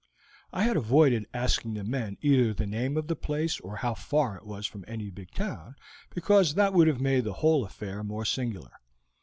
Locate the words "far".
3.93-4.35